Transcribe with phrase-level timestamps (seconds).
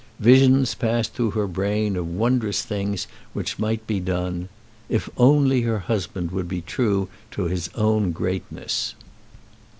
[0.19, 4.49] Visions passed through her brain of wondrous things which might be done,
[4.89, 8.95] if only her husband would be true to his own greatness.